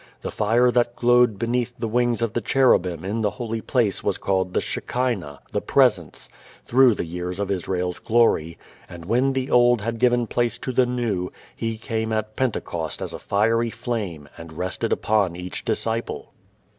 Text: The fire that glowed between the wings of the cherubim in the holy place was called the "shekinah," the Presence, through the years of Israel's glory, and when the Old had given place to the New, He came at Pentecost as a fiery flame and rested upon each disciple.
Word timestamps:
The 0.23 0.31
fire 0.31 0.71
that 0.71 0.95
glowed 0.95 1.37
between 1.37 1.67
the 1.77 1.87
wings 1.87 2.23
of 2.23 2.33
the 2.33 2.41
cherubim 2.41 3.05
in 3.05 3.21
the 3.21 3.29
holy 3.29 3.61
place 3.61 4.03
was 4.03 4.17
called 4.17 4.55
the 4.55 4.59
"shekinah," 4.59 5.41
the 5.51 5.61
Presence, 5.61 6.27
through 6.65 6.95
the 6.95 7.05
years 7.05 7.39
of 7.39 7.51
Israel's 7.51 7.99
glory, 7.99 8.57
and 8.89 9.05
when 9.05 9.33
the 9.33 9.51
Old 9.51 9.81
had 9.81 9.99
given 9.99 10.25
place 10.25 10.57
to 10.57 10.71
the 10.71 10.87
New, 10.87 11.31
He 11.55 11.77
came 11.77 12.11
at 12.11 12.35
Pentecost 12.35 12.99
as 12.99 13.13
a 13.13 13.19
fiery 13.19 13.69
flame 13.69 14.27
and 14.39 14.53
rested 14.53 14.91
upon 14.91 15.35
each 15.35 15.63
disciple. 15.63 16.33